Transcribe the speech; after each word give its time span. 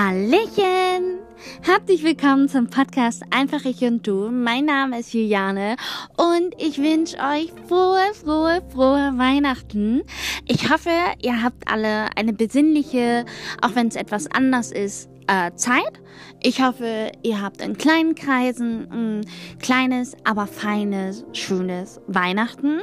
Hallöchen! 0.00 1.18
Herzlich 1.60 2.04
willkommen 2.04 2.48
zum 2.48 2.70
Podcast 2.70 3.24
Einfach 3.30 3.64
ich 3.64 3.82
und 3.82 4.06
du. 4.06 4.30
Mein 4.30 4.66
Name 4.66 5.00
ist 5.00 5.12
Juliane 5.12 5.74
und 6.16 6.54
ich 6.56 6.78
wünsche 6.78 7.16
euch 7.16 7.52
frohe, 7.66 8.14
frohe, 8.14 8.62
frohe 8.72 9.18
Weihnachten. 9.18 10.04
Ich 10.46 10.70
hoffe, 10.70 10.92
ihr 11.20 11.42
habt 11.42 11.66
alle 11.68 12.16
eine 12.16 12.32
besinnliche, 12.32 13.24
auch 13.60 13.74
wenn 13.74 13.88
es 13.88 13.96
etwas 13.96 14.30
anders 14.30 14.70
ist, 14.70 15.10
äh, 15.26 15.50
Zeit. 15.56 16.00
Ich 16.44 16.62
hoffe, 16.62 17.10
ihr 17.24 17.42
habt 17.42 17.60
in 17.60 17.76
kleinen 17.76 18.14
Kreisen 18.14 18.88
ein 18.92 19.26
kleines, 19.58 20.16
aber 20.22 20.46
feines, 20.46 21.24
schönes 21.32 22.00
Weihnachten. 22.06 22.82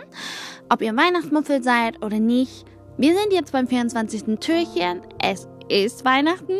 Ob 0.68 0.82
ihr 0.82 0.94
Weihnachtsmuffel 0.98 1.64
seid 1.64 2.04
oder 2.04 2.20
nicht, 2.20 2.66
wir 2.98 3.14
sind 3.14 3.32
jetzt 3.32 3.54
beim 3.54 3.70
24. 3.70 4.38
Türchen. 4.42 5.00
Es 5.22 5.48
ist 5.70 6.06
Weihnachten, 6.06 6.60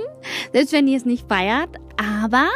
selbst 0.54 0.74
wenn 0.74 0.88
ihr 0.88 0.98
es 0.98 1.06
nicht 1.06 1.28
feiert. 1.28 1.70
Aber 1.98 2.48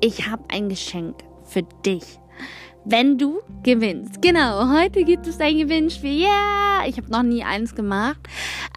ich 0.00 0.28
habe 0.28 0.42
ein 0.48 0.68
Geschenk 0.68 1.16
für 1.44 1.62
dich. 1.84 2.04
Wenn 2.84 3.16
du 3.16 3.40
gewinnst. 3.62 4.20
Genau, 4.20 4.68
heute 4.72 5.04
gibt 5.04 5.26
es 5.28 5.38
ein 5.38 5.56
Gewinnspiel. 5.56 6.22
Yeah, 6.22 6.86
ich 6.86 6.96
habe 6.96 7.10
noch 7.10 7.22
nie 7.22 7.44
eins 7.44 7.76
gemacht. 7.76 8.18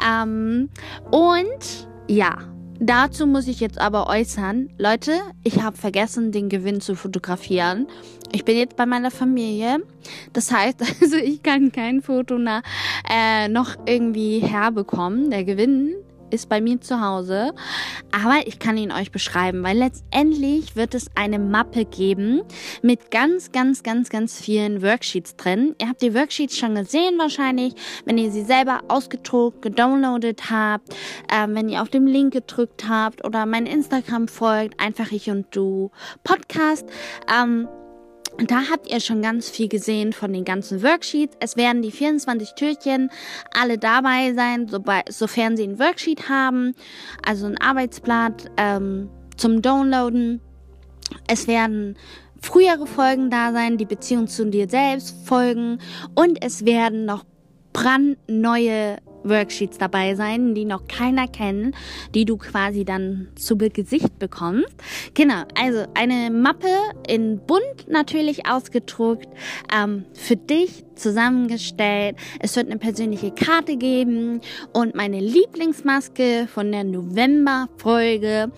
Ähm, 0.06 0.70
und 1.12 1.88
ja, 2.08 2.38
Dazu 2.80 3.26
muss 3.26 3.48
ich 3.48 3.62
jetzt 3.62 3.80
aber 3.80 4.08
äußern, 4.08 4.70
Leute, 4.78 5.14
ich 5.44 5.62
habe 5.62 5.78
vergessen, 5.78 6.34
den 6.34 6.50
Gewinn 6.50 6.82
zu 6.82 6.96
fotografieren. 6.96 7.88
Ich 8.34 8.44
bin 8.44 8.58
jetzt 8.58 8.76
bei 8.76 8.86
meiner 8.86 9.12
Familie. 9.12 9.78
Das 10.34 10.52
heißt, 10.52 10.82
also 11.02 11.16
ich 11.16 11.42
kann 11.42 11.72
kein 11.72 12.02
Foto 12.02 12.38
na, 12.38 12.64
äh, 13.10 13.48
noch 13.48 13.76
irgendwie 13.86 14.40
herbekommen. 14.40 15.32
Der 15.32 15.46
Gewinn 15.46 15.94
ist 16.36 16.50
bei 16.50 16.62
mir 16.62 16.80
zu 16.82 17.02
Hause, 17.02 17.54
aber 18.12 18.46
ich 18.46 18.60
kann 18.60 18.78
ihn 18.78 18.92
euch 18.92 19.12
beschreiben, 19.12 19.64
weil 19.64 19.78
letztendlich 19.78 20.76
wird 20.76 20.94
es 20.94 21.10
eine 21.16 21.40
Mappe 21.40 21.86
geben 21.86 22.44
mit 22.82 23.10
ganz, 23.10 23.52
ganz, 23.52 23.82
ganz, 23.82 24.10
ganz 24.10 24.40
vielen 24.40 24.82
Worksheets 24.82 25.36
drin. 25.36 25.76
Ihr 25.82 25.90
habt 25.90 26.02
die 26.02 26.14
Worksheets 26.14 26.58
schon 26.58 26.76
gesehen 26.76 27.18
wahrscheinlich, 27.18 27.74
wenn 28.06 28.18
ihr 28.18 28.32
sie 28.32 28.44
selber 28.44 28.82
ausgedruckt, 28.88 29.62
gedownloadet 29.62 30.50
habt, 30.52 30.90
äh, 31.30 31.48
wenn 31.48 31.70
ihr 31.70 31.82
auf 31.82 31.90
den 31.90 32.06
Link 32.06 32.34
gedrückt 32.34 32.88
habt 32.88 33.26
oder 33.26 33.46
mein 33.46 33.66
Instagram 33.66 34.28
folgt, 34.28 34.80
einfach 34.80 35.12
ich 35.12 35.30
und 35.30 35.48
du 35.56 35.92
Podcast. 36.24 36.86
Ähm, 37.34 37.68
da 38.38 38.64
habt 38.70 38.90
ihr 38.90 39.00
schon 39.00 39.22
ganz 39.22 39.50
viel 39.50 39.68
gesehen 39.68 40.14
von 40.14 40.34
den 40.34 40.44
ganzen 40.44 40.84
Worksheets. 40.84 41.38
Es 41.40 41.56
werden 41.56 41.82
die 41.82 41.92
24 41.92 42.54
Türchen 42.56 43.10
alle 43.54 43.78
dabei 43.78 44.34
sein, 44.34 44.70
sofern 45.10 45.56
sie 45.56 45.64
ein 45.64 45.80
Worksheet 45.80 46.28
haben, 46.30 46.76
also 47.26 47.46
ein 47.46 47.60
Arbeitsblatt 47.60 48.52
ähm, 48.58 49.10
zum 49.38 49.62
Downloaden. 49.62 50.42
Es 51.28 51.48
werden 51.48 51.96
frühere 52.42 52.88
Folgen 52.88 53.30
da 53.30 53.52
sein, 53.54 53.78
die 53.78 53.86
Beziehung 53.86 54.28
zu 54.28 54.46
dir 54.46 54.70
selbst 54.70 55.16
folgen 55.26 55.80
und 56.14 56.44
es 56.44 56.66
werden 56.66 57.06
noch 57.06 57.26
brandneue 57.74 58.98
Worksheets 59.26 59.78
dabei 59.78 60.16
sein, 60.16 60.56
die 60.56 60.66
noch 60.66 60.88
keiner 60.88 61.28
kennt, 61.28 61.76
die 62.14 62.26
du 62.26 62.38
quasi 62.38 62.86
dann 62.86 63.28
zu 63.36 63.58
Gesicht 63.58 64.20
bekommst. 64.20 64.74
Genau, 65.14 65.44
also 65.60 65.86
eine 65.94 66.32
Mappe 66.32 66.68
in 67.08 67.40
bunt 67.46 67.88
natürlich 67.90 68.48
ausgedruckt, 68.48 69.28
ähm, 69.76 70.06
für 70.14 70.36
dich 70.36 70.85
zusammengestellt. 70.96 72.18
Es 72.40 72.56
wird 72.56 72.68
eine 72.68 72.78
persönliche 72.78 73.32
Karte 73.32 73.78
geben 73.78 74.42
und 74.74 74.96
meine 74.96 75.20
Lieblingsmaske 75.20 76.48
von 76.54 76.72
der 76.72 76.84
November-Folge, 76.84 78.52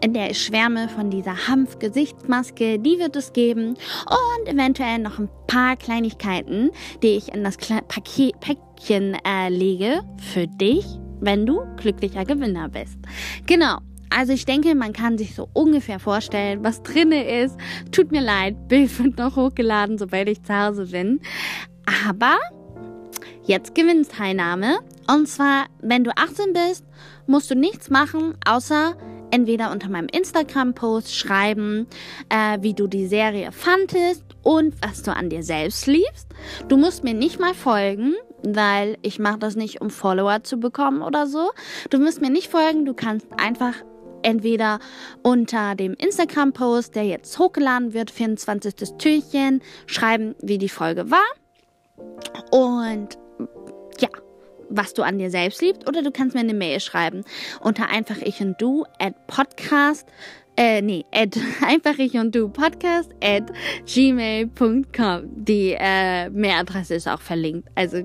in 0.00 0.14
der 0.14 0.30
ich 0.30 0.42
schwärme 0.42 0.88
von 0.88 1.10
dieser 1.10 1.48
Hanf-Gesichtsmaske, 1.48 2.78
die 2.78 2.98
wird 2.98 3.16
es 3.16 3.32
geben 3.32 3.74
und 4.06 4.48
eventuell 4.48 4.98
noch 4.98 5.18
ein 5.18 5.28
paar 5.46 5.76
Kleinigkeiten, 5.76 6.70
die 7.02 7.16
ich 7.16 7.32
in 7.32 7.44
das 7.44 7.56
Paket, 7.56 8.34
Päckchen 8.40 9.16
äh, 9.26 9.48
lege 9.48 10.02
für 10.32 10.46
dich, 10.46 10.84
wenn 11.20 11.46
du 11.46 11.60
glücklicher 11.76 12.24
Gewinner 12.24 12.68
bist. 12.68 12.98
Genau. 13.46 13.78
Also 14.14 14.34
ich 14.34 14.44
denke, 14.44 14.74
man 14.74 14.92
kann 14.92 15.16
sich 15.16 15.34
so 15.34 15.48
ungefähr 15.54 15.98
vorstellen, 15.98 16.62
was 16.62 16.82
drinne 16.82 17.42
ist. 17.42 17.56
Tut 17.92 18.12
mir 18.12 18.20
leid, 18.20 18.68
Bild 18.68 18.98
wird 18.98 19.16
noch 19.16 19.36
hochgeladen, 19.36 19.96
sobald 19.96 20.28
ich 20.28 20.42
zu 20.42 20.54
Hause 20.54 20.86
bin. 20.86 21.20
Aber 22.08 22.36
jetzt 23.44 23.74
Gewinnteilnahme. 23.74 24.78
Und 25.08 25.28
zwar, 25.28 25.66
wenn 25.80 26.04
du 26.04 26.10
18 26.16 26.52
bist, 26.52 26.84
musst 27.26 27.50
du 27.50 27.54
nichts 27.54 27.90
machen, 27.90 28.34
außer 28.46 28.96
entweder 29.30 29.72
unter 29.72 29.88
meinem 29.88 30.08
Instagram-Post 30.08 31.14
schreiben, 31.14 31.86
äh, 32.28 32.58
wie 32.60 32.74
du 32.74 32.86
die 32.86 33.06
Serie 33.06 33.50
fandest 33.50 34.24
und 34.42 34.74
was 34.82 35.02
du 35.02 35.14
an 35.14 35.30
dir 35.30 35.42
selbst 35.42 35.86
liebst. 35.86 36.28
Du 36.68 36.76
musst 36.76 37.02
mir 37.02 37.14
nicht 37.14 37.40
mal 37.40 37.54
folgen, 37.54 38.14
weil 38.42 38.98
ich 39.02 39.18
mache 39.18 39.38
das 39.38 39.56
nicht, 39.56 39.80
um 39.80 39.90
Follower 39.90 40.42
zu 40.42 40.58
bekommen 40.58 41.02
oder 41.02 41.26
so. 41.26 41.50
Du 41.90 41.98
musst 41.98 42.20
mir 42.20 42.30
nicht 42.30 42.50
folgen, 42.50 42.84
du 42.84 42.94
kannst 42.94 43.26
einfach 43.38 43.74
entweder 44.22 44.78
unter 45.22 45.74
dem 45.74 45.94
Instagram-Post, 45.94 46.94
der 46.94 47.04
jetzt 47.04 47.38
hochgeladen 47.38 47.92
wird, 47.92 48.10
24. 48.10 48.74
Türchen, 48.98 49.62
schreiben, 49.86 50.34
wie 50.40 50.58
die 50.58 50.68
Folge 50.68 51.10
war. 51.10 51.24
Und 52.50 53.18
ja, 54.00 54.08
was 54.68 54.94
du 54.94 55.02
an 55.02 55.18
dir 55.18 55.30
selbst 55.30 55.60
liebst, 55.62 55.88
oder 55.88 56.02
du 56.02 56.10
kannst 56.10 56.34
mir 56.34 56.40
eine 56.40 56.54
Mail 56.54 56.80
schreiben 56.80 57.24
unter 57.60 57.88
einfach 57.88 58.18
ich 58.18 58.40
und 58.40 58.60
du 58.60 58.84
at 58.98 59.26
podcast 59.26 60.06
äh, 60.56 60.82
nee, 60.82 61.04
at 61.12 61.36
einfach 61.62 61.98
ich 61.98 62.14
und 62.14 62.34
du 62.34 62.48
Podcast 62.48 63.10
at 63.22 63.44
gmail.com. 63.86 65.44
Die 65.44 65.74
äh, 65.78 66.28
Mailadresse 66.30 66.94
ist 66.94 67.08
auch 67.08 67.20
verlinkt. 67.20 67.68
Also 67.74 68.04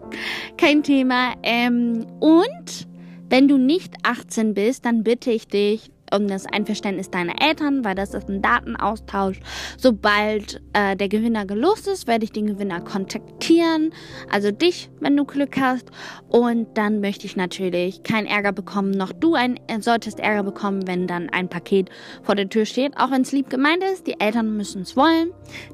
kein 0.57 0.83
Thema. 0.83 1.33
Ähm, 1.43 2.05
und 2.19 2.87
wenn 3.29 3.47
du 3.47 3.57
nicht 3.57 3.95
18 4.03 4.53
bist, 4.53 4.85
dann 4.85 5.03
bitte 5.03 5.31
ich 5.31 5.47
dich, 5.47 5.91
um 6.13 6.27
das 6.27 6.45
Einverständnis 6.45 7.09
deiner 7.09 7.41
Eltern, 7.41 7.83
weil 7.83 7.95
das 7.95 8.13
ist 8.13 8.29
ein 8.29 8.41
Datenaustausch. 8.41 9.39
Sobald 9.77 10.61
äh, 10.73 10.95
der 10.95 11.09
Gewinner 11.09 11.45
gelost 11.45 11.87
ist, 11.87 12.07
werde 12.07 12.25
ich 12.25 12.31
den 12.31 12.47
Gewinner 12.47 12.81
kontaktieren, 12.81 13.93
also 14.31 14.51
dich, 14.51 14.89
wenn 14.99 15.17
du 15.17 15.25
Glück 15.25 15.57
hast. 15.59 15.91
Und 16.29 16.77
dann 16.77 17.01
möchte 17.01 17.25
ich 17.25 17.35
natürlich 17.35 18.03
keinen 18.03 18.27
Ärger 18.27 18.51
bekommen, 18.51 18.91
noch 18.91 19.11
du 19.11 19.35
ein, 19.35 19.59
äh, 19.67 19.81
solltest 19.81 20.19
Ärger 20.19 20.43
bekommen, 20.43 20.87
wenn 20.87 21.07
dann 21.07 21.29
ein 21.29 21.49
Paket 21.49 21.89
vor 22.23 22.35
der 22.35 22.49
Tür 22.49 22.65
steht, 22.65 22.97
auch 22.97 23.11
wenn 23.11 23.21
es 23.21 23.31
lieb 23.31 23.49
gemeint 23.49 23.83
ist. 23.83 24.07
Die 24.07 24.19
Eltern 24.19 24.55
müssen 24.55 24.81
es 24.83 24.95
wollen. 24.95 25.31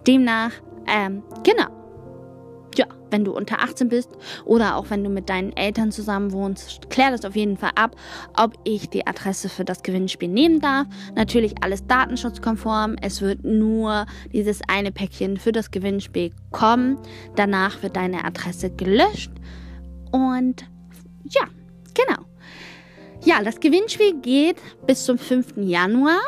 Demnach, 0.08 0.52
ähm, 0.88 1.24
genau 1.44 1.83
wenn 3.14 3.24
du 3.24 3.32
unter 3.32 3.62
18 3.62 3.88
bist 3.88 4.10
oder 4.44 4.76
auch 4.76 4.90
wenn 4.90 5.04
du 5.04 5.10
mit 5.10 5.30
deinen 5.30 5.56
Eltern 5.56 5.92
zusammen 5.92 6.34
wohnst, 6.34 6.90
klär 6.90 7.12
das 7.12 7.24
auf 7.24 7.36
jeden 7.36 7.56
Fall 7.56 7.72
ab, 7.76 7.96
ob 8.38 8.54
ich 8.66 8.90
die 8.90 9.08
Adresse 9.08 9.48
für 9.48 9.64
das 9.64 9.84
Gewinnspiel 9.84 10.28
nehmen 10.28 10.60
darf. 10.60 10.88
Natürlich 11.16 11.54
alles 11.64 11.86
datenschutzkonform. 11.88 12.96
Es 13.02 13.22
wird 13.22 13.46
nur 13.46 14.06
dieses 14.34 14.60
eine 14.68 14.92
Päckchen 14.92 15.38
für 15.38 15.52
das 15.52 15.72
Gewinnspiel 15.72 16.32
kommen. 16.52 16.98
Danach 17.36 17.84
wird 17.84 17.96
deine 17.96 18.26
Adresse 18.26 18.72
gelöscht. 18.72 19.32
Und 20.12 20.68
ja, 21.30 21.44
genau. 21.94 22.24
Ja, 23.24 23.42
das 23.44 23.60
Gewinnspiel 23.60 24.20
geht 24.22 24.58
bis 24.86 25.06
zum 25.06 25.18
5. 25.18 25.54
Januar. 25.58 26.20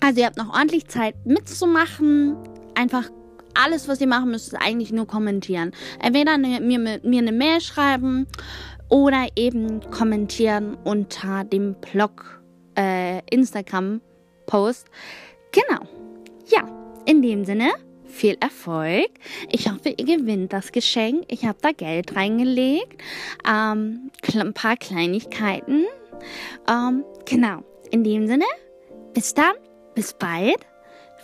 Also 0.00 0.20
ihr 0.20 0.26
habt 0.26 0.38
noch 0.38 0.52
ordentlich 0.52 0.88
Zeit 0.88 1.14
mitzumachen. 1.26 2.36
Einfach 2.74 3.10
alles, 3.54 3.88
was 3.88 4.00
ihr 4.00 4.06
machen 4.06 4.30
müsst, 4.30 4.52
ist 4.52 4.60
eigentlich 4.60 4.92
nur 4.92 5.06
kommentieren. 5.06 5.72
Entweder 6.00 6.38
mir, 6.38 6.60
mir, 6.60 7.00
mir 7.02 7.18
eine 7.20 7.32
Mail 7.32 7.60
schreiben 7.60 8.26
oder 8.88 9.26
eben 9.36 9.80
kommentieren 9.90 10.76
unter 10.84 11.44
dem 11.44 11.74
Blog 11.74 12.42
äh, 12.76 13.20
Instagram-Post. 13.30 14.88
Genau. 15.52 15.82
Ja, 16.46 16.68
in 17.06 17.22
dem 17.22 17.44
Sinne, 17.44 17.70
viel 18.06 18.36
Erfolg. 18.40 19.10
Ich 19.50 19.70
hoffe, 19.70 19.94
ihr 19.96 20.04
gewinnt 20.04 20.52
das 20.52 20.72
Geschenk. 20.72 21.24
Ich 21.28 21.44
habe 21.44 21.58
da 21.62 21.72
Geld 21.72 22.14
reingelegt. 22.14 23.00
Ähm, 23.48 24.10
ein 24.34 24.52
paar 24.52 24.76
Kleinigkeiten. 24.76 25.86
Ähm, 26.68 27.04
genau. 27.24 27.64
In 27.90 28.04
dem 28.04 28.26
Sinne, 28.26 28.44
bis 29.14 29.34
dann, 29.34 29.54
bis 29.94 30.14
bald. 30.14 30.66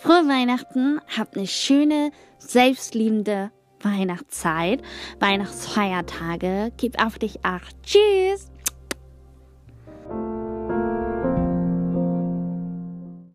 Frohe 0.01 0.29
Weihnachten, 0.29 1.01
habt 1.17 1.35
eine 1.35 1.45
schöne, 1.45 2.11
selbstliebende 2.37 3.51
Weihnachtszeit, 3.81 4.81
Weihnachtsfeiertage. 5.19 6.71
Gib 6.77 7.03
auf 7.03 7.19
dich 7.19 7.43
acht. 7.43 7.75
Tschüss! 7.83 8.49